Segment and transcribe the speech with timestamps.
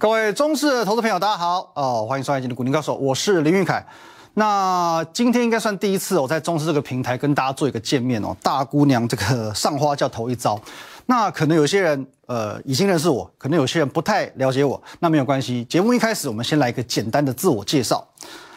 [0.00, 3.84] 各位中视的投资朋友，大家好哦，欢迎收看今天的股林高手，我是林玉凯。
[4.32, 8.34] 那今天应该算第一次我在中视这个平台跟大家做一个见面哦。
[8.42, 10.58] 大姑娘这个上花轿头一遭，
[11.04, 15.62] 那可能有些人呃已经认识我，可能有些人不太了解我，那没有关系。
[15.66, 18.02] 节目一开始，我们先来一个简单的自我介绍。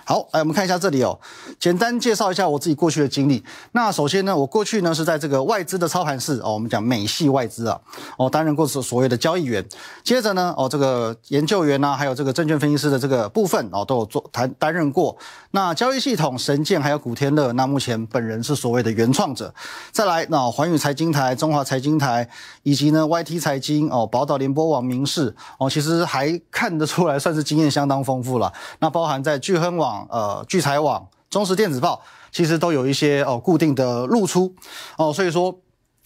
[0.06, 1.18] 好，来我们看一下这里哦，
[1.58, 3.42] 简单介绍一下我自己过去的经历。
[3.72, 7.80] 那首先呢，我过去呢是在这个外资的操盘室哦，我们讲美系外资啊，
[8.18, 9.66] 哦担任过所所谓的交易员。
[10.04, 15.16] 接着呢，哦这个研究员呐，还有这个证券分析师的这个部分哦，都有做担担任过。
[15.52, 19.54] 那交易系统神剑还有古天乐，那目前本人是所谓的原创者。
[19.94, 22.28] 再来，那环宇财经台、中华财经台
[22.64, 28.52] 以及呢 YT 财经哦，宝岛联播网、明视哦，其实还看得出来算是经验相当丰富了。
[28.80, 29.93] 那包含在聚亨网。
[30.10, 34.54] 呃，聚财网、中时电子报其实都有一些哦固定的露出
[34.98, 35.54] 哦，所以说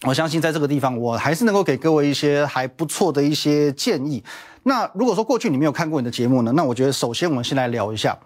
[0.02, 4.22] 我相信在这个地方，我还是能够给各位一些还不错的一些建议。
[4.62, 8.18] 那如果说过去你没有看过你的节目呢，那我觉得首先我们先来聊一下，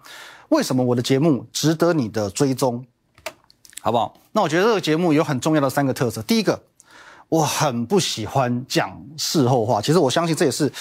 [0.49, 2.85] 为什么我的节目值得你的追踪，
[3.81, 4.13] 好不好？
[4.31, 6.61] 那我觉得这个节目有很重要的三个特色，第一个。
[7.29, 10.71] 我很不喜欢讲事后话，其实我相信这也是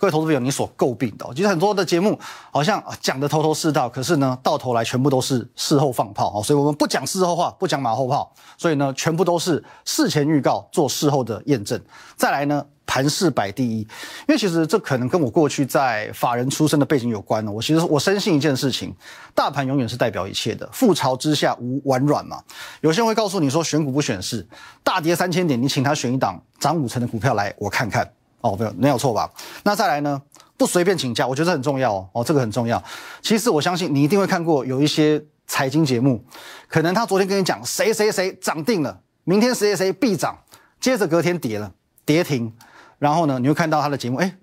[0.00, 1.26] 各位投资朋友你所诟病的。
[1.34, 2.18] 其实很多的节目
[2.50, 6.42] 好像讲的头头是道，可是呢，到头来全部都是事后放炮哦。
[6.42, 11.78] 所以我们不讲事后话，不讲马后炮，所以呢，全部都是事前预告，做事后的验证。
[12.16, 12.64] 再来呢。
[12.86, 13.86] 盘势摆第一，因
[14.30, 17.52] 为其实这可能跟我过去在法人出身的背景有关呢。
[17.52, 18.92] 我其实我深信一件事情，
[19.32, 22.42] 大盘永远是代表一切的，覆巢之下无完卵嘛。
[22.80, 24.44] 有些人会告诉你说选股不选市，
[24.82, 29.30] 大跌三千点，你请他选一档涨五成的股票来我看看哦，没有没有错吧？
[29.64, 30.20] 那再来呢，
[30.56, 32.82] 不随便请假，我觉得很重要哦，这个很重要。
[33.22, 36.24] 其实我相信你一定会看过有一些财经节目，
[36.68, 40.38] 可能他昨天跟你讲谁谁谁涨定了，明天谁谁谁必涨，
[40.80, 41.72] 接着隔天跌了，
[42.04, 42.52] 跌停。
[42.98, 44.36] 然后呢，你会看到他的节目，哎，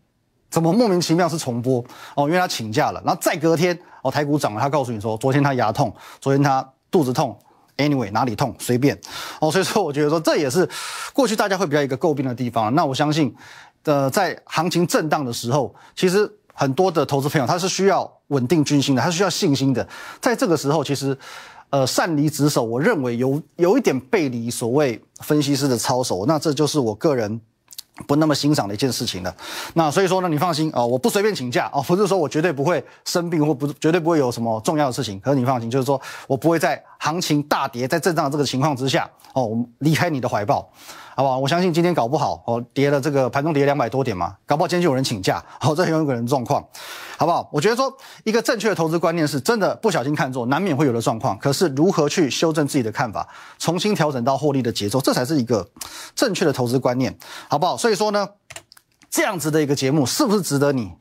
[0.49, 1.83] 怎么莫名其妙是重播
[2.15, 2.27] 哦？
[2.27, 3.01] 因为他请假了。
[3.05, 7.37] 然后再隔天，哦，台股涨了，他告诉你说，昨天他牙痛，昨天他肚子痛
[7.77, 8.99] ，anyway 哪里痛随便
[9.39, 9.51] 哦。
[9.51, 10.67] 所以说，我觉得说这也是
[11.13, 12.73] 过去大家会比较一个诟病的地方。
[12.73, 13.31] 那我相信，
[13.87, 19.87] 呃，在行情震荡的时候，其实很多的投资朋友他是需要稳定军心的，他是需要信心的。
[20.21, 21.17] 在这个时候，其实，
[21.69, 26.25] 呃，擅离职守，我认为有有一点背离所谓分析师的操守。
[26.27, 27.41] 那这就是我个人。
[28.05, 29.35] 不那么欣赏的一件事情了，
[29.73, 40.69] 那所以说呢，你放心啊，我不随便请假啊，不是说我绝对不会生病或不绝对不会有什么重要的事情，可是你放心，就是说我不会在行情大跌、在震荡这个情况之下哦，我离开你的怀抱。
[41.17, 41.39] 好不好？
[41.39, 46.63] 我相信今天搞不好哦，跌了这个盘中跌两百多点嘛，搞不好今天就有人请假，好，这很有可能状况，
[47.17, 47.49] 好不好？
[47.51, 47.91] 我觉得说
[48.23, 55.67] 一个正确的投资观念是真的，不小心看错难免会有的状况，可是如何去修正自己的看法，重新调整到获利的节奏，这才是一个
[56.13, 57.17] 正确的投资观念，
[57.49, 57.75] 好不好？
[57.75, 58.29] 所以说呢，
[59.09, 60.91] 这样子的一个节目是不是值得你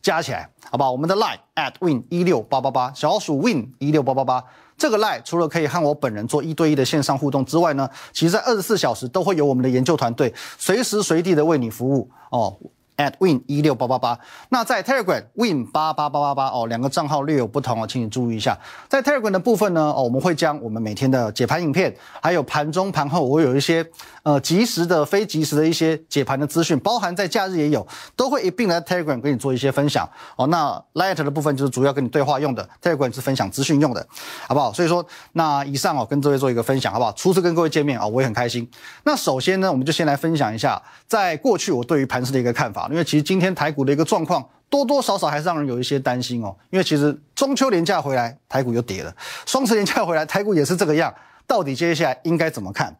[0.00, 0.48] 加起来？
[0.70, 0.92] 好不好？
[0.92, 4.44] 我们的 line at win 一六八八八，小鼠 win 一六八八八。
[4.84, 12.54] 这个赖除了可以和我本人做一对一的线上互动之外呢，其实在二十四小时都会有我们的研究团队随时随地的为你服务哦。
[12.96, 14.18] At win 一六八八八，
[14.50, 18.56] 那在 Telegram win 八八八八八哦，两个账号略有不同哦，请你注意一下。
[18.88, 23.84] 在 Telegram 的部分呢，哦，我们会将我们每天的解盘影片，还有盘中盘后，我有一些
[24.22, 30.46] 呃及时的、非及时的一些解盘的资讯，包含在假日也有，都会一并来 Telegram 给你做一些分享哦。
[30.46, 34.06] 那 Light 的部分就是主要跟你对话用的，Telegram 是分享资讯用的，
[34.46, 34.72] 好不好？
[34.72, 37.10] 所以说，那以上哦，跟各位做一个分享，好不好？
[37.12, 38.68] 初次跟各位见面啊，我也很开心。
[39.02, 42.83] 那首先呢，我们就先来分享一下，在过去我对于盘市的一个看法。
[42.90, 46.54] 因为其实今天台股的一个状况多多少少还是让人有一些担心哦。
[46.70, 49.12] 因为其实中秋连假回来，台股又跌了；
[49.46, 51.12] 双十连假回来，台股也是这个样。
[51.46, 52.96] 到底接下来应该怎么看？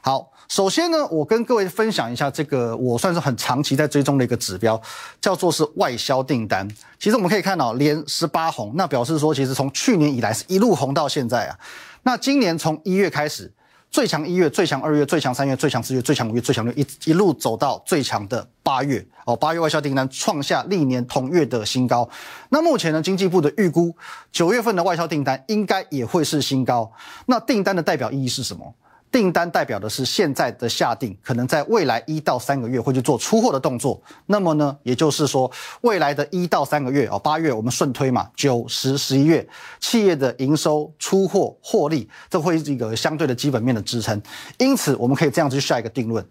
[0.00, 4.80] 好，首先呢，我跟各位分享一下这个我算是很长期在追踪的一个指标，
[5.20, 6.68] 叫做是外销订单。
[6.98, 11.58] 其实我们可以看到连十八红，那表示说其实从去年以来是一路红到现在啊。
[12.02, 13.52] 那今年从一月开始。
[13.94, 22.10] 最强一月、最强二月、最强三月、最强四月、最强五月、最强六一一路走到最强的八月哦，八月外销订单创下历年同月的新高。
[22.48, 23.94] 那目前呢，经济部的预估
[24.32, 26.90] 九月份的外销订单应该也会是新高。
[27.26, 28.74] 那订单的代表意义是什么？
[29.14, 34.02] 订单代表的是现在的下定，可能在未来一到三个月会去做出货的动作。
[34.26, 35.48] 那么呢，也就是说，
[35.82, 44.20] 未来的一到三个月哦，八月我们顺推嘛，九十十一月企业的营收、出货、获利，这会是一个相对的基本面的支撑。
[44.58, 46.26] 因此，我们可以这样子去下一个定论：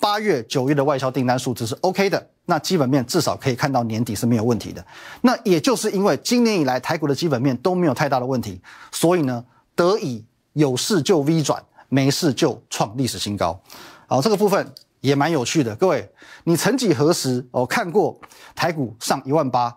[0.00, 4.84] 八月、九月的外销订单数字是 OK 的，那基本面至少可以看到年底是没有问题的。
[5.20, 8.60] 那也就是因为今年以来台股的基本面都没有太大的问题，
[8.90, 9.44] 所以呢，
[9.76, 10.24] 得以
[10.54, 11.62] 有事就 V 转。
[11.88, 13.58] 没事就创历史新高，
[14.06, 15.74] 好，这个部分也蛮有趣的。
[15.76, 16.08] 各位，
[16.44, 18.18] 你曾几何时哦看过
[18.54, 19.74] 台股上一万八、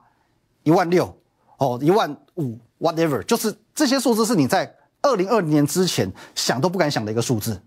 [0.64, 1.18] 一万六、
[1.58, 7.62] 哦一万五，whatever，就是这些数字是你在二零二零年之前想都不敢想的一个数字。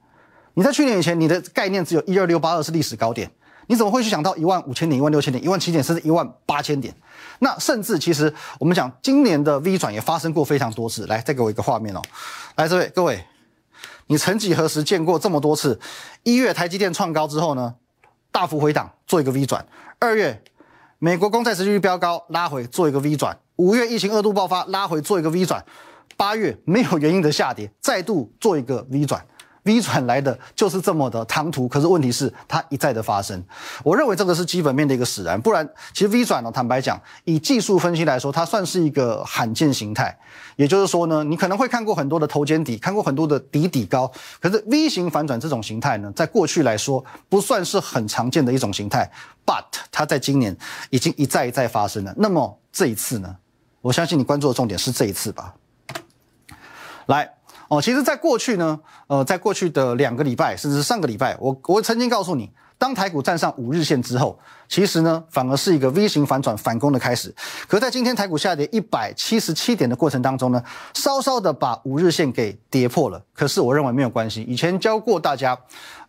[0.54, 3.28] 你在去年以前，你的概念只有一二六八二是历史高点，
[3.66, 6.94] 你怎么会去想到一万五千点、一万六千点、一万七点，甚至一万八千点？
[7.40, 11.06] 那甚至其实我们讲今年的 V 转也发生过非常多次。
[11.06, 12.02] 来，再给我一个画面哦。
[12.54, 13.24] 来，这位各位，
[14.06, 15.80] 你曾几何时见过这么多次？
[16.22, 17.74] 一月台积电创高之后呢，
[18.30, 19.64] 大幅回档做一个 V 转；
[19.98, 20.42] 二月
[20.98, 25.60] 美国公债持续飙高拉回做一个 V 转；五月疫情二度爆发拉回做一个 V 转；
[26.16, 29.26] 八月没有原因的下跌再度做一个 V 转。
[29.64, 33.42] V 转来的就是这么的唐突，可是问题是它一再的发生。
[33.82, 40.16] 我认为这个是基本面的一个使然，不然其实 V 转呢，坦白讲，以技术分析来说，它算是一个罕见形态。
[40.56, 49.10] 也就是说呢，你可能会看过很多的头肩底，看过很多的底底高，可是 V 型反转这种形态呢，在过去来说不算是很常见的一种形态。
[49.46, 50.56] But 它在今年
[50.90, 52.14] 已经一再一再发生了。
[52.16, 53.34] 那么这一次呢，
[53.80, 55.54] 我相信你关注的重点是这一次吧。
[57.06, 57.33] 来。
[57.68, 64.38] 哦，其实，在过去呢，呃，在过去的两个礼拜，甚至上个礼拜，我我曾经告诉你，当台股站上五日线之后，
[64.68, 67.34] 其实呢，反而是一个 V 型反转反攻的开始。
[67.66, 70.62] 可在今天台股下跌一百七十七点的过程当中呢，
[70.92, 73.22] 稍稍的把五日线给跌破了。
[73.32, 75.58] 可是我认为没有关系，以前教过大家，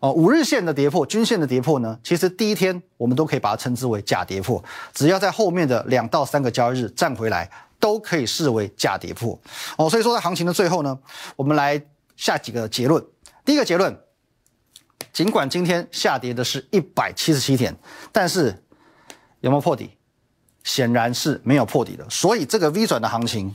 [0.00, 4.62] 哦，五日线的跌破，均线的跌破呢，其实第一天我们都可以把它称之为假跌破，
[4.92, 7.50] 只要在后面的两到三个交易日站回来。
[7.78, 9.38] 都可以视为假跌破
[9.76, 10.98] 哦，所以说在行情的最后呢，
[11.36, 11.80] 我们来
[12.16, 13.04] 下几个结论。
[13.44, 13.96] 第一个结论，
[15.12, 17.76] 尽管今天下跌的是一百七十七点，
[18.10, 18.64] 但是
[19.40, 19.90] 有没有破底？
[20.64, 23.54] 显然是没有破底的，所以这个 V 转的行情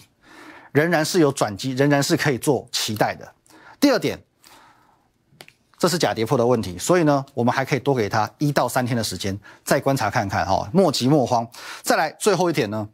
[0.72, 3.30] 仍然是有转机，仍然是可以做期待的。
[3.82, 4.18] 第二点，
[5.78, 11.46] 这是假跌破的问题，所以呢，我们还可以多给它一到三天的时间，再观察看看哈，莫急莫慌。
[11.82, 12.88] 再来最后一点呢？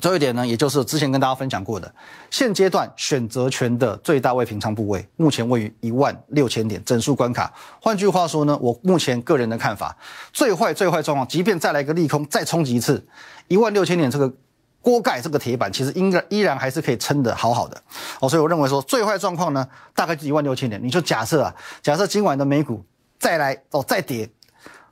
[0.00, 1.94] 最后一点呢，也就是之前跟大家分享过的，
[2.30, 7.52] 现阶段选择权的最大位平仓部位，目前位于一万六千点整数关卡。
[7.80, 9.96] 换句话说呢，我目前个人的看法，
[10.32, 13.06] 最坏最坏状况，即便再来一个利空，再冲击一次
[13.48, 14.32] 一万六千点这个
[14.80, 17.80] 锅盖这个铁板，其实应该依然还是可以撑得好好的。
[18.20, 20.82] 哦，所以我认为说最坏状况呢，大概是一万六千点。
[20.82, 22.84] 你就假设啊，假设今晚的美股
[23.18, 24.28] 再来哦再跌。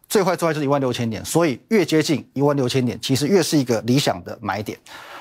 [0.09, 4.79] 最坏最坏就是一万六千点，所以越接近一万六千点，其实越是一个理想的买点。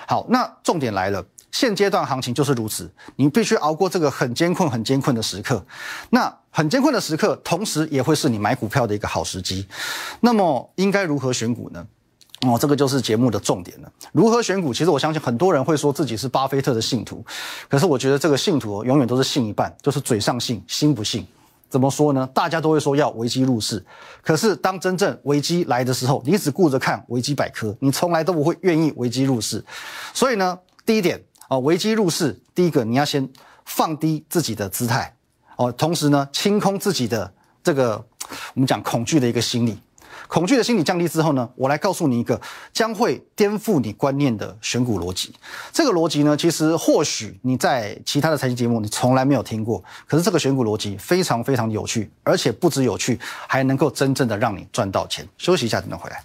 [0.08, 5.66] 好，那重点来了，现阶段行情就是如此，你必须熬过这个很艰困、很艰困的时刻。
[6.10, 9.68] 那很艰困的时刻，同时也会是你买股票的一个好时机。
[10.22, 11.86] 那么应该如何选股呢？
[12.42, 13.92] 哦，这个就是节目的重点了。
[14.14, 14.74] 如何选股？
[14.74, 17.26] 其实我相信很多人会说自己是巴菲特的信徒，
[17.68, 21.28] 可是我觉得这个信徒永远都是信一半，就是嘴上信，心不信。
[21.70, 22.28] 怎么说呢？
[22.34, 23.84] 大家都会说要危机入市，
[24.22, 29.64] 可是当真正危机来的时候，你只顾着看危机百科，你从来都不会愿意危机入市。
[30.14, 33.30] 所以呢，第一点啊，危机入市，第一个你要先
[33.66, 35.14] 放低自己的姿态
[35.58, 37.34] 哦，同时呢，清空自己的
[37.64, 38.04] 这个
[38.54, 39.78] 我们讲恐惧的一个心理。
[40.28, 42.40] 恐惧的心理降低之后呢，我来告诉你一个
[42.74, 45.34] 将会颠覆你观念的选股逻辑。
[45.72, 55.28] 这个逻辑呢，其实或许你在其他的财经节目你从来没有听过，可是这个选股逻辑非常非常有趣，而且不止有趣，还能够真正的让你赚到钱。
[55.38, 56.24] 休息一下，等等回来。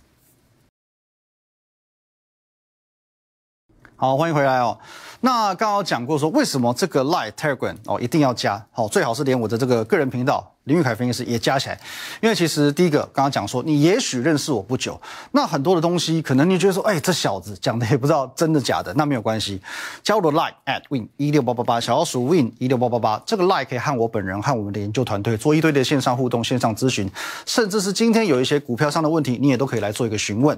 [3.94, 4.76] 好，欢迎回来哦。
[5.20, 8.66] 那刚刚讲过说，为什么这个 Light Telegram 哦一定要加？
[8.72, 10.51] 好，最好是连我的这个个人频道。
[10.64, 11.80] 林玉凯分析师也加起来，
[12.20, 15.00] 因为其实第一个刚刚讲说，你也许认识我不久，
[15.32, 19.60] 那很多的东西可能你觉得说，哎，这小子讲的也不知道真的假的，那没有关系，
[20.04, 27.10] 加入的 Line at win 一六八八八，小老鼠 win 一六八八八，这个 Line 可以和我本人和我们的研究团队做一堆的线上互动、线上咨询，
[27.44, 30.56] 甚至是今天有一些股票上的问题，你也都可以来做一个询问。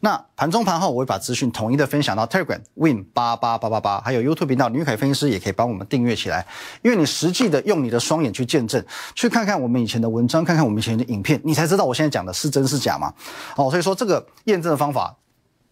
[0.00, 6.46] 那盘中盘后我会把资讯统一的分享到 Telegram win 八八八八八，还有 YouTube 频道林玉凯分析师也可以帮我们订阅起来，
[6.80, 8.82] 因为你实际的用你的双眼去见证，
[9.14, 9.41] 去看。
[9.44, 13.12] 看看我们以前的文章，看看我们以前的影片，你才知道我现在讲的是真是假嘛？
[13.56, 15.16] 哦，所以说这个验证的方法，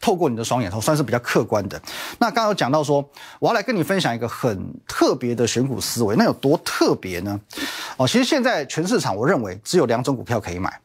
[0.00, 1.80] 透过你的双眼，头算是比较客观的。
[2.18, 3.08] 那刚刚有讲到说，
[3.38, 7.40] 我要来跟你分享一个很特别的选股思维，那有多特别呢？
[7.96, 10.80] 哦，其实现在全市场，我认为只有两种股票可以买，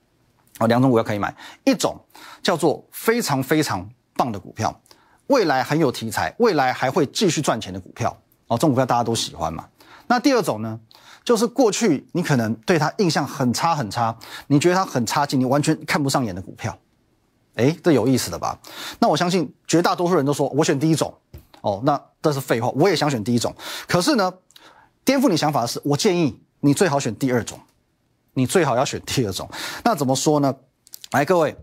[0.59, 1.99] 哦，两种股票可以买，一种
[2.43, 4.79] 叫做非常非常棒的股票，
[5.27, 8.15] 未来很有题材，未来还会继续赚钱的股票，
[8.47, 9.65] 哦，这种股票大家都喜欢嘛。
[10.07, 10.79] 那第二种呢？
[11.25, 14.15] 就是过去你可能对它印象很差很差，
[14.47, 16.77] 你觉得它很差劲，你完全看不上眼的股票，
[17.55, 18.57] 哎，这有意思的吧？
[18.99, 21.13] 那我相信绝大多数人都说我选第一种，
[21.59, 23.53] 哦，那这是废话，我也想选第一种。
[23.87, 24.31] 可是呢，
[25.03, 27.59] 颠覆你想法的是，我建议你最好选第二种。
[28.37, 29.49] 你最好要选第二种。
[29.85, 30.53] 那怎么说呢？
[31.11, 31.55] 来，各位，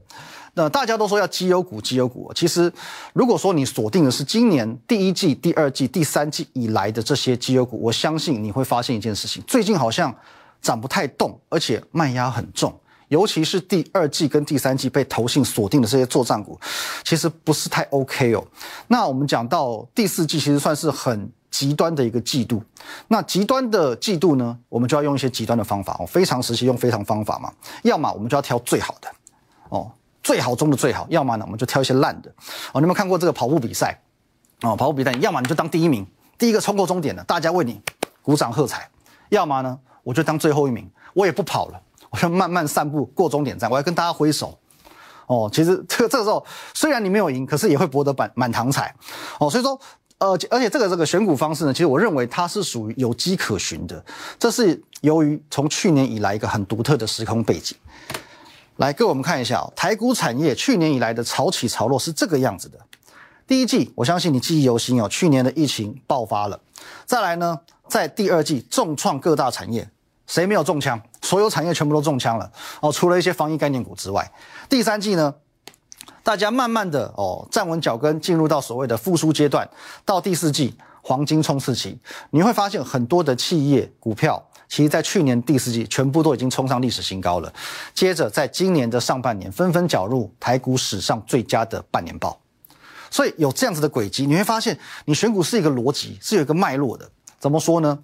[0.55, 2.31] 那大家都说要绩优股，绩优股。
[2.35, 2.73] 其实，
[3.15, 10.15] 如果说你锁定的是今年第一季、第二季、第三季以来的这些绩优股，我相信你会发现一件事情：最近好像
[10.61, 12.73] 涨不太动，而且卖压很重。
[13.09, 16.59] 尤其是第二季跟第三季被投信锁定的这些作战股，
[17.05, 18.43] 其实不是太 OK 哦。
[18.89, 22.63] 那我们讲到第四季，其实算是很极端的一个季度。
[23.09, 26.07] 那极端的季度呢，我们就要用一些极端的方法哦。
[26.07, 29.09] 非常时期用非常方法嘛，要么我们就要挑最好的
[29.69, 29.91] 哦，
[30.23, 32.31] 最好中的最好；要么呢，我们就挑一些烂的
[32.73, 32.81] 哦。
[32.81, 34.01] 你有没有看过这个跑步比赛
[34.63, 34.77] 哦？
[34.77, 36.07] 跑步比赛，要么你就当第一名，
[36.39, 37.81] 第一个冲过终点的，大家为你
[38.23, 38.79] 鼓掌喝彩；
[39.31, 41.81] 要么呢，我就当最后一名，我也不跑了。
[42.11, 44.59] 我就慢慢散步过终点站，我要跟大家挥手。
[45.27, 48.95] 哦，其实这这时候虽然你没有赢，可是也会博得满满堂彩。
[49.41, 49.81] 哦，所以说，
[50.19, 54.05] 呃，而且这个这个选股方式呢，其实我认为它是属于有迹可循的。
[54.39, 57.75] 这是由于从去年以来一个很独特的时空背景。
[58.83, 62.77] 来，各位我们看一下哦台股产业去年以来的潮起潮落是这个样子的。
[63.47, 66.61] 第一季，我相信你记忆犹新哦，去年的疫情爆发了。
[67.07, 69.89] 再来呢，在第二季重创各大产业。
[70.27, 71.01] 谁没有中枪？
[71.21, 74.29] 所有产业全部都中枪了哦，除了一些防疫概念股之外。
[74.69, 75.33] 第三季呢，
[76.25, 79.69] 大家慢慢的哦站稳脚跟，进入到所谓的复苏阶段。
[80.05, 87.53] 到第四季黄金冲刺期，你会发现很多的企业股票，其实在去年第四季全部都已经冲上历史新高了。
[87.93, 92.41] 接着在今年的上半年，纷纷缴入台股史上最佳的半年报。
[93.11, 97.07] 所以有这样子的轨迹，你会发现你选股是一个逻辑，是有一个脉络的。
[97.39, 97.99] 怎么说呢？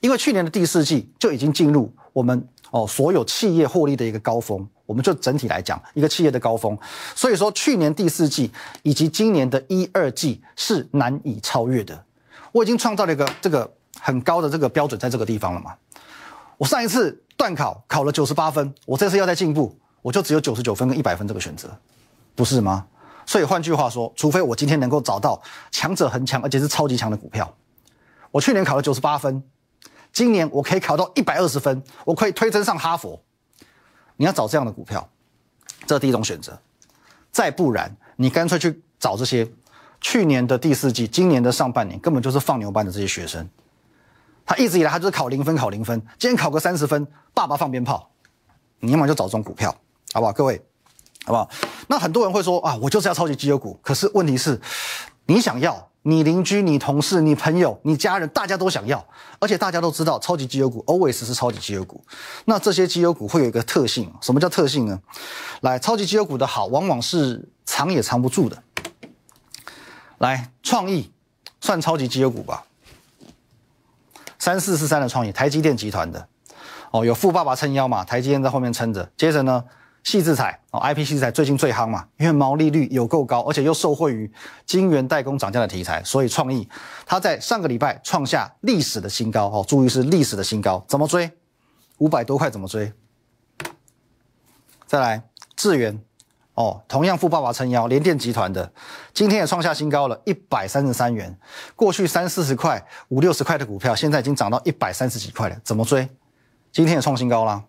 [0.00, 6.76] 因为去年的第四季就已经进入我们哦所有企业获利的一个高峰，我们就整体来讲一个企业的高峰，
[7.14, 8.50] 所以说去年第四季
[8.82, 12.04] 以及今年的一二季是难以超越的。
[12.50, 15.74] 我已经创造了一个这个很高的这个标准在这个地方了嘛。
[16.58, 21.68] 我上一次段考考了九十八分，我这次要再进步，我就只有九十九分跟一百分这个选择，
[22.34, 22.86] 不是吗？
[23.26, 27.52] 所以换句话说，除非我今天能够找到强者恒强而且是超级强的股票，
[28.30, 29.42] 我去年考了九十八分。
[30.12, 33.18] 今年我可以考到一百二十分，我可以推升上哈佛。
[34.16, 35.08] 你要找这样的股票，
[35.86, 36.60] 这是第一种选择。
[37.30, 39.50] 再不然，你干脆去找这些
[40.02, 43.48] 去年的第四季、今年的上半年根本就是放牛班的这些学生。
[44.56, 48.10] 一直以来他就是考零分，考零分，今天考个三十分，爸爸放鞭炮。
[48.80, 49.74] 你要么就找这种股票，
[50.12, 50.32] 好不好？
[50.32, 50.60] 各位，
[51.24, 51.48] 好不好？
[51.88, 53.78] 那很多人会说啊，我就是要超级绩优股。
[53.82, 54.60] 可是问题是，
[55.26, 55.88] 你想要？
[56.04, 59.06] 你邻居、你同事、你朋友、你家人，大家都想要，
[59.38, 62.04] 而且大家都知道，超级绩优股 always 是超级绩优股。
[62.46, 65.00] 那这些绩优股会有一个特性，什么叫特性呢？
[65.60, 68.60] 来，超级绩优股的好，往往是藏也藏不住的。
[70.18, 71.12] 来，创意
[71.60, 72.64] 算超级绩优股吧，
[74.42, 76.26] 三四四三的创意，台积电集团的，
[76.90, 79.08] 哦，有富爸爸撑腰嘛，台积电在后面撑着。
[79.16, 79.64] 接着呢？
[80.02, 84.28] 细制材哦，I P 细制材最近最夯嘛，因为毛利率有够高，而且又受惠于
[84.66, 86.68] 晶圆代工涨价的题材，所以创意
[87.06, 91.30] 它在上个礼拜创下历史的新高哦，注意是历史的新高，怎么追？
[91.98, 92.92] 五百多块怎么追？
[94.88, 95.22] 再来
[95.54, 96.02] 智源
[96.54, 98.70] 哦，同样富爸爸撑腰，联电集团的
[99.14, 101.34] 今天也创下新高了，一百三十三元，
[101.74, 106.06] 过去三四十块、五六十块的股票，现在已经涨到一百三十几块了，怎么追？
[106.70, 107.62] 今天也创新高啦。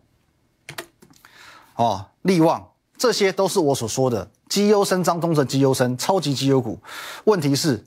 [1.75, 6.77] 哦，利旺，这些都是我所说的绩优生当中的绩优生，超级绩优股。
[7.23, 7.83] 问题是，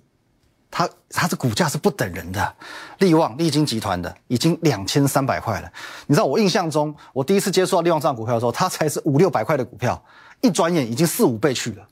[0.71, 2.55] 它它的股价是不等人的。
[2.99, 5.71] 利旺，利金集团的已经两千三百块了。
[6.07, 10.03] 你知道我印象中，我第一次接触到利旺这样股票的时候，它才是五六百块的股票，
[10.41, 11.87] 一转眼已经四五倍去了。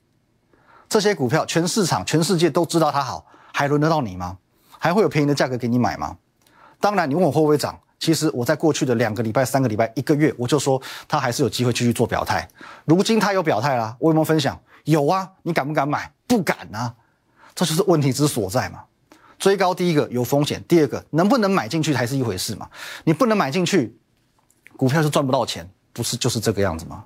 [0.89, 4.39] 这些股票，全市场、全世界都知道它好，还轮得到你吗？
[4.79, 6.17] 还会有便宜的价格给你买吗？
[6.79, 7.79] 当然，你问我会不会涨？
[7.99, 12.47] 其实我在过去的两个礼拜、三个礼拜、一个月，我就说他还是有机会继续做表态。
[12.85, 14.61] 如今他有表态啦，我有没有分享？
[14.85, 16.13] 有啊，你敢不敢买？
[16.27, 16.95] 不敢啊，
[17.55, 18.85] 这就是问题之所在嘛。
[19.39, 22.69] 追高第一个有风险，第二个能不能买进去还是一回事嘛。
[23.05, 23.99] 你不能买进去，
[24.77, 27.05] 股票是赚不到钱，不是就是这个样子吗？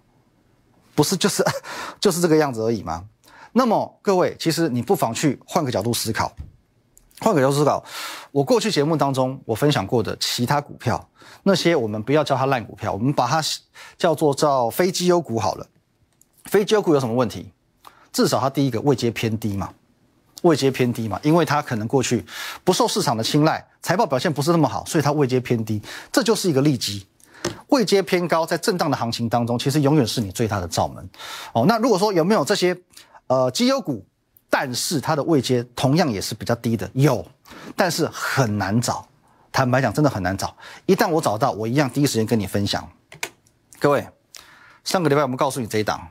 [0.99, 1.45] 不是就是
[2.00, 3.05] 就是这个样子而已吗？
[3.52, 6.33] 那么各位，其实你不妨去换个角度思考。
[7.21, 7.85] 换个角度思考，
[8.33, 11.09] 我过去节目当中我分享过的其他股票，
[11.45, 13.40] 那些我们不要叫它烂股票，我们把它
[13.97, 15.64] 叫做叫非绩优股好了。
[16.47, 17.52] 非绩优股有什么问题？
[18.12, 19.73] 至少它第一个位阶偏低嘛，
[20.43, 22.25] 位阶偏低嘛，因为它可能过去
[22.64, 27.07] 不受市场的青睐，财报表现不是那么好，所以它位阶偏低，这就是一个利基。
[27.69, 31.09] 位阶偏高，在震荡的行情当中，其实永远是你最大的罩门。
[31.53, 32.77] 哦，那如果说有没有这些
[33.27, 34.07] 呃绩优股？
[34.51, 37.23] 但是它的位阶同样也是比较低的，有，
[37.77, 39.07] 但是很难找。
[39.53, 40.57] 坦白讲，真的很难找。
[40.87, 42.91] 一旦我找到，我一样第一时间跟你分享。
[43.79, 44.09] 各位，
[44.85, 46.09] 上个礼拜我们告诉你这一档，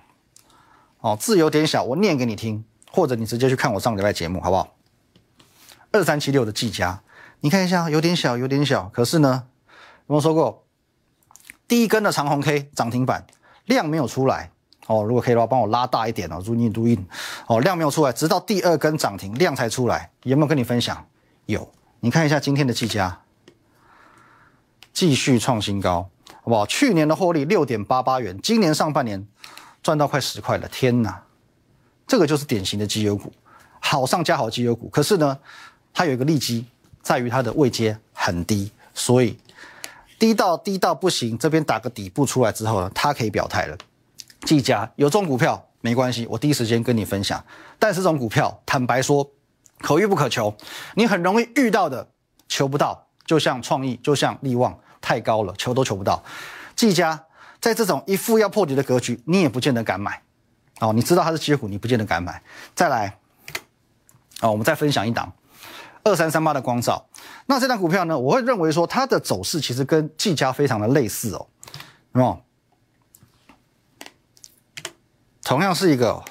[1.00, 4.76] 哦，字有点小，我念给你听，或者你直接去看我上个礼拜节目，好不好？
[5.92, 7.02] 二三七六的技嘉，
[7.40, 9.46] 你看一下，有点小，有点小，可是呢，
[10.06, 10.67] 有没有说过，
[11.68, 13.26] 第一根的长红 K 涨停板
[13.66, 14.50] 量没有出来
[14.88, 17.06] 哦，如果可以的话，帮我拉大一点哦，如印如印
[17.48, 21.06] 哦，量没有出来，直到第二根涨停量才出来，有没有跟你分享？
[21.46, 21.70] 有，
[22.00, 23.20] 你看一下今天的技嘉，
[24.94, 26.10] 继续创新高。
[26.30, 26.66] 好不好？
[26.66, 29.28] 去年的获利六点八八元，今年上半年
[29.84, 31.22] 赚到快十块了，天哪！
[32.08, 33.30] 这个就是典型的绩优股，
[33.82, 34.88] 好上加好绩优股。
[34.88, 35.38] 可是呢，
[35.94, 36.66] 它有一个利基，
[37.02, 39.38] 在于它的位阶很低，所以
[40.20, 41.38] 低到低到不行。
[41.38, 43.78] 这边打个底部出来之后呢，它可以表态了。
[44.42, 47.44] 技嘉有这种股票没关系，我第一时间跟你分享。
[47.80, 49.30] 但是这种股票，坦白说，
[49.80, 50.56] 可遇不可求，
[50.96, 52.10] 你很容易遇到的
[52.48, 54.80] 求不到，就像创意，就像利旺。
[55.00, 56.22] 太高了，求都求不到。
[56.76, 57.24] 技嘉
[57.62, 60.22] 在这种一副要破底的格局，你也不见得敢买。
[60.80, 62.42] 哦，你知道它是接股，你不见得敢买。
[62.76, 63.18] 再来，
[64.42, 65.32] 哦，我们再分享一档
[66.08, 67.06] 二三三八的光照。
[67.46, 71.48] 那这档股票呢，我会认为说它的走势其实跟技嘉非常的类似哦。
[72.14, 72.42] 哦，
[75.44, 76.24] 同样是一个。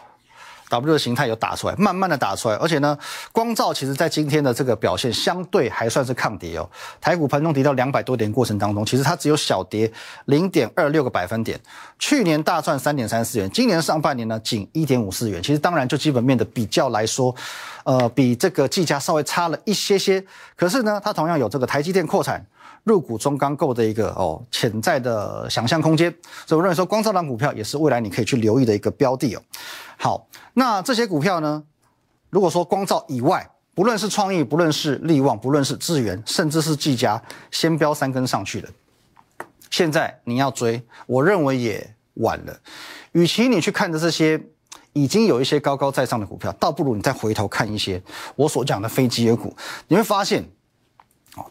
[0.69, 2.99] W 的形态有打出来，慢慢的打出来，而且呢，
[3.33, 6.69] 光照其实在今天的这个表现相对还算是抗跌哦。
[7.01, 9.91] 台股盘中跌到两百多点过程当中，其实它只有小跌
[10.25, 11.61] 零点二六个百分点。
[11.99, 15.43] 去年大赚三点三四元，今年上半年呢仅一点五四元。
[15.43, 17.35] 其实当然就基本面的比较来说，
[17.85, 20.25] 呃，比这个技嘉稍微差了一些些。
[20.57, 22.45] 可是呢，它同样有这个台积电扩产。
[22.87, 26.09] 入股中钢构的一个哦潜在的想象空间，
[26.47, 29.43] 所以我认为说光照档股票也是未来你可以去留意的一个标的哦。
[29.99, 31.65] 好，那这些股票呢，
[32.31, 38.69] 如果说光照以外，不论是创意，不论是利旺，不论是智源，甚至是技嘉，先标三根上去了，
[39.69, 42.57] 现在你要追，我认为也晚了。
[43.11, 44.41] 与其你去看着这些
[44.93, 48.01] 已经有一些高高在上的股票，倒不如你再回头看一些
[48.37, 49.53] 我所讲的非基业股，
[49.89, 50.45] 你会发现。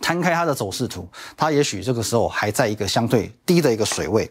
[0.02, 4.30] 摊开它的走势图，它也许这个时候还在一个相对低的一个水位。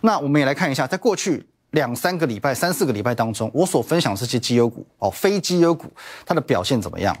[0.00, 5.92] 那我们也来看一下，在过去两三个礼拜、三四个礼拜当中，我所分享这些绩优股哦，非绩优股
[6.24, 7.16] 它的表现怎么样？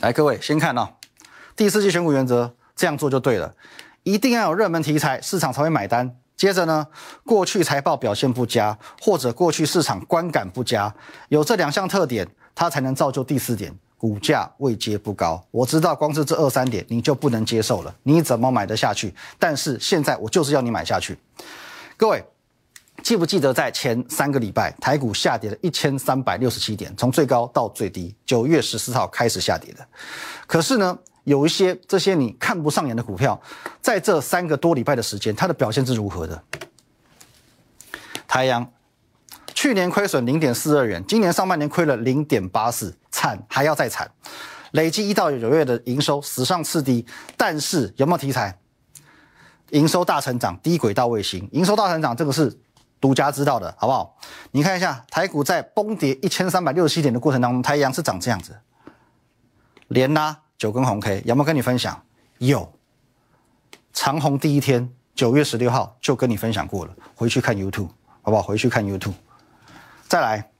[0.00, 0.88] 来，各位先看哦，
[1.56, 3.54] 第四季选股原则这样做就对了，
[4.02, 6.16] 一定要有热门题材，市场才会买单。
[6.36, 6.86] 接着呢，
[7.24, 10.92] 过去财报表现不佳，或者过去市场观感不佳，
[11.28, 13.72] 有这两项特点，它才能造就第四点。
[14.04, 19.14] 股价位阶不高，我知道光是这二三点你就不能接受了，你怎么买得下去？
[19.38, 21.16] 但是现在我就是要你买下去。
[21.96, 22.22] 各位
[23.02, 29.82] 记不记得在前三个礼拜台股下跌了一千三百六十七点，从最高到最低，九月十四号开始下跌的。
[30.46, 33.40] 可是呢，有一些这些你看不上眼的股票，
[33.80, 36.42] 在这三个多礼拜的时间，它的表现是如何的？
[38.28, 38.70] 太阳
[39.64, 42.94] 去年亏损零点四二元，今年上半年亏了零点八四。
[43.10, 44.10] 惨还要再惨，
[44.72, 48.58] 累计一到九月的营收史上次低，但是有没有题材？
[49.70, 52.54] 营收大成长，低轨道卫星营收大成长，这个是
[53.00, 54.18] 独家知道的，好不好？
[54.50, 58.54] 你看一下台股在崩跌一千三百六十七点的过程当中，太阳是长这样子，
[59.88, 62.02] 连拉九根红 K，有没有跟你分享？
[62.36, 62.70] 有，
[63.94, 67.88] 长虹第一天九月十六号就跟你分享过了，回去看 YouTube，
[68.20, 68.42] 好不好？
[68.42, 69.14] 回去看 YouTube，
[70.08, 70.50] 再来，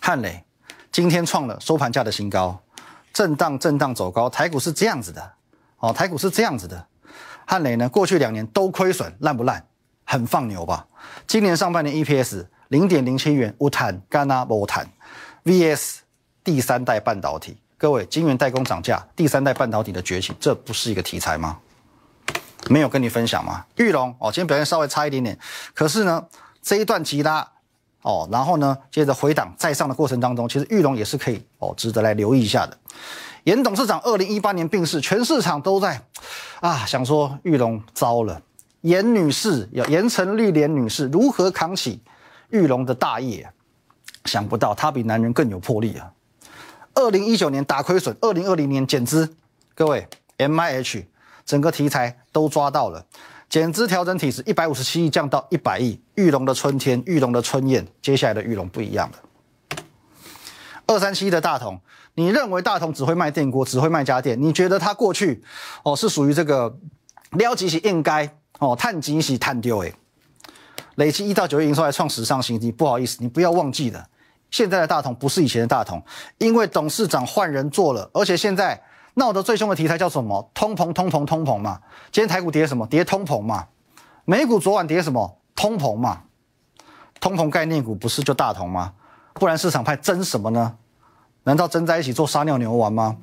[0.00, 0.44] 汉磊。
[0.92, 2.62] 今天创了收盘价的新高，
[3.12, 5.32] 震荡震荡走高，台股是这样子的，
[5.78, 6.86] 哦，台股是这样子的。
[7.46, 9.66] 汉雷呢，过去两年都亏损，烂不烂？
[10.04, 10.86] 很放牛吧？
[11.26, 14.88] 今年上半年 EPS 零点零七元，无谈干呐无谈。
[15.44, 15.98] VS
[16.44, 21.58] 第三代半导体，各位晶圆代工涨价，第三代半导体的崛起，这不是一个题材吗？
[22.68, 23.64] 没有跟你分享吗？
[23.76, 25.36] 玉龙哦，今天表现稍微差一点点，
[25.74, 26.24] 可是呢，
[26.62, 27.50] 这一段急拉。
[28.04, 32.76] 哦，然后呢，接着回档再上的过程当中，其实玉龙也是可以哦，值得来留意一下的。
[33.44, 36.02] 严董事长二零一八年病逝，全市场都在
[36.60, 38.42] 啊想说玉龙糟了。
[38.82, 42.02] 严女士，要严成绿莲女士如何扛起
[42.50, 43.50] 玉龙的大业？
[44.26, 46.12] 想不到她比男人更有魄力啊！
[46.92, 49.34] 二零一九年打亏损，二零二零年减资，
[49.74, 51.06] 各位 M I H
[51.46, 53.04] 整个题材都抓到了。
[53.48, 59.18] 减资调整体值一百五十七亿降到一百亿，玉龙的春天，玉龙的春燕，接下来的玉龙不一样了。
[60.86, 61.80] 二三七的大同，
[62.14, 64.40] 你认为大同只会卖电锅，只会卖家电？
[64.40, 65.42] 你觉得它过去
[65.84, 66.76] 哦是属于这个
[67.32, 68.28] 撩几起应该
[68.58, 69.92] 哦探几起探丢哎？
[70.96, 74.04] 累计一到九月营收还创史上新低，不好意思，你不要忘记了，
[74.50, 76.02] 现在的大同不是以前的大同，
[76.38, 78.82] 因为董事长换人做了，而且现在。
[79.14, 80.50] 闹得最凶的题材叫什么？
[80.54, 81.80] 通膨，通膨，通膨嘛。
[82.12, 82.86] 今天台股跌什么？
[82.86, 83.66] 跌通膨嘛。
[84.24, 85.38] 美股昨晚跌什么？
[85.54, 86.22] 通膨嘛，
[87.20, 88.92] 通膨概念股不是就大同吗？
[89.34, 90.76] 不然市场派争什么呢？
[91.44, 93.16] 难道争在一起做撒尿牛丸吗？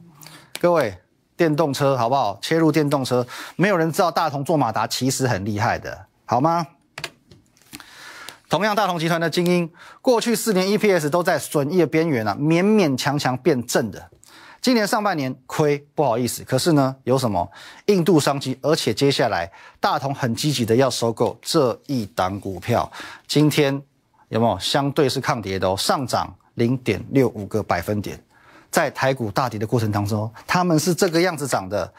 [0.62, 0.98] 各位，
[1.36, 2.38] 电动车好不好？
[2.42, 3.26] 切入电动车，
[3.56, 6.68] 没有人知道大同做马达其实很厉害的，好吗？
[8.48, 14.10] 同样，大同集团的精英，过去四年 EPS 都在损益的边缘啊，勉勉强强变正的。
[14.62, 17.50] 今年上半年亏，不好意思，可是呢，有什么
[17.88, 18.56] 印度商机？
[18.62, 22.90] 而且接下来大同很积极的要收购这一档股票，
[23.28, 23.82] 今天
[24.30, 25.76] 有没有相对是抗跌的哦？
[25.76, 28.24] 上涨零点六五个百分点，
[28.70, 31.92] 在台股大跌的过程当中，他们是这个样子涨的。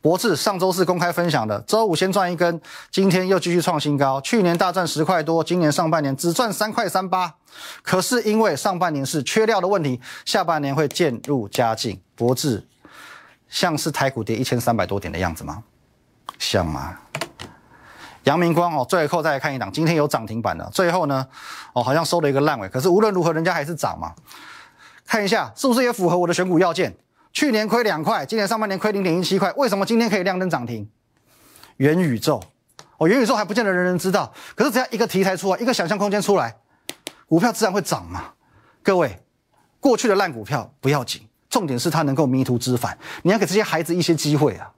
[0.00, 4.20] 博智上周四公开分享的，周五先赚一根，今天又继续创新高。
[4.20, 7.34] 去年大赚十块多，今年上半年只赚三块三八。
[7.82, 12.00] 可是因为上半年是缺料的问题，下半年会渐入佳境。
[12.14, 12.66] 博智
[13.48, 15.62] 像是台股跌一千三百多点的样子吗？
[16.38, 16.96] 像吗？
[18.24, 21.26] 阳明光哦，最后再来看一档，今天有涨停板的，最后呢，
[21.72, 22.68] 哦好像收了一个烂尾。
[22.68, 24.12] 可是无论如何，人家还是涨嘛。
[25.06, 26.94] 看一下是不是也符合我的选股要件？
[27.38, 30.90] 去年亏两块，今年上半年亏零点一七块，为什么今天可以亮灯涨停？
[31.76, 32.42] 元宇宙，
[32.96, 36.56] 哦，元宇宙还不见得人人知道，可是只要一个题材出来，一个想象空间出来，
[37.28, 38.32] 股票自然会涨嘛。
[38.82, 39.22] 各位，
[39.78, 44.72] 过去的烂股票不要紧，重点是它能够迷途知返，你要给这些孩子一些机会啊，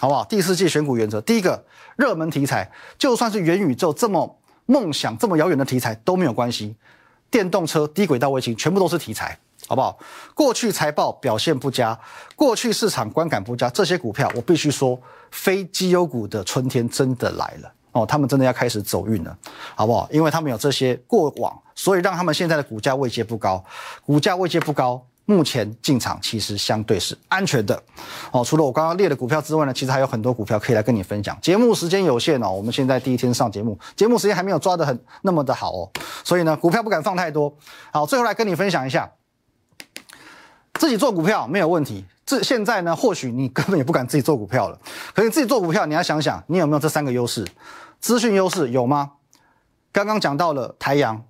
[0.00, 0.24] 好不好？
[0.24, 1.64] 第四季选股原则，第一个
[1.94, 6.74] 热门题材，就算是元宇宙这么梦想、这么遥远的题材都没有关系，
[7.30, 9.38] 电动车、低轨道卫星全部都是题材。
[9.66, 9.98] 好不好？
[10.34, 11.98] 过去财报表现不佳，
[12.36, 14.98] 过去市场观感不佳，这些股票我必须说，
[15.30, 19.36] 非绩优股的春天真的来了哦，他们真的要开始走运了，
[19.74, 20.08] 好不好？
[20.10, 23.64] 因为他们有这些过往，所以让他们现在的股价位阶不高，
[24.04, 27.82] 股价位阶不高，目前进场其实相对是安全的
[28.32, 28.44] 哦。
[28.44, 31.38] 除了我刚刚列的股票之外呢，其实还有很多股票可以来跟你分享。
[31.40, 35.90] 节目时间有限哦，我们现在第一天上节目，节目时间还没有抓得很那么的好哦，
[36.22, 37.56] 所以呢，股票不敢放太多。
[37.92, 39.10] 好，最后来跟你分享一下。
[40.74, 44.78] 自己做股票没有问题，这现在呢，或许你根本也不敢自己做股票了。
[45.14, 47.46] 可是自己做股票，你要想想，你有没有这三个优势？
[48.00, 49.12] 资讯优势有吗？
[49.92, 51.22] 刚刚讲到了台阳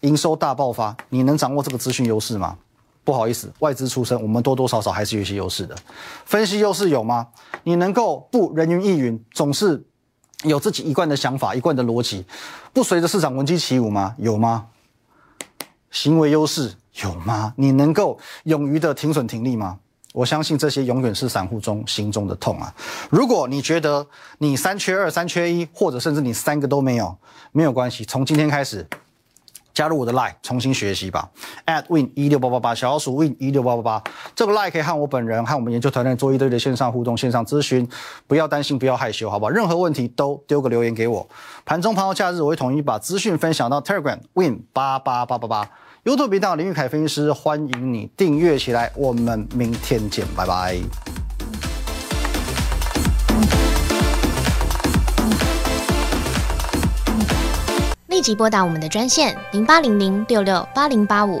[0.00, 2.58] 营收大爆发，你能掌握这个资讯优势吗？
[3.04, 5.74] 不好意思，外资出身，我们多多少少还是有一些优势的。
[6.24, 7.26] 分析优势有吗？
[7.64, 9.84] 你能够不人云亦云，总是
[10.44, 12.24] 有自己一贯的想法、一贯的逻辑，
[12.72, 14.14] 不随着市场闻鸡起舞吗？
[14.18, 14.66] 有吗？
[15.92, 16.72] 行为优势。
[17.02, 17.54] 有吗？
[17.56, 19.78] 你能够勇于的停损停利吗？
[20.12, 22.70] 我相信这些永远是散户中心中的痛啊！
[23.08, 27.16] 如果你觉得你三缺二、三缺一，或者甚至你三个都没有，
[27.50, 28.04] 没有关系。
[28.04, 28.86] 从今天开始，
[29.72, 31.30] 加入我的 Line，重新学习吧。
[31.64, 34.04] at win 一六八八八，小老鼠 win 一六八八八，
[34.36, 37.88] 这个 Line 可以和我本人、和我们研究团队做一堆的线上互动、线上咨询。
[38.26, 39.48] 不要担心，不要害羞，好不好？
[39.48, 41.26] 任何问题都丢个留言给我。
[41.64, 45.70] 盘中、盘后、假日，我会统一把资讯分享到 Telegram win 八八八八八。
[46.04, 48.90] YouTube 频道林玉凯分析师，欢迎你订阅起来。
[48.96, 50.76] 我们明天见，拜拜。
[58.08, 61.40] 立即拨打我们的专线零八零零六六八零八五